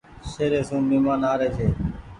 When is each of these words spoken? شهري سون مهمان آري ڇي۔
شهري 0.29 0.61
سون 0.67 0.81
مهمان 0.89 1.21
آري 1.31 1.47
ڇي۔ 1.55 1.65